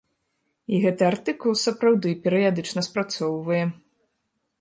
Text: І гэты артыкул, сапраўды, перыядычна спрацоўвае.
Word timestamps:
І 0.77 0.77
гэты 0.85 1.03
артыкул, 1.09 1.53
сапраўды, 1.65 2.13
перыядычна 2.23 2.85
спрацоўвае. 2.89 3.61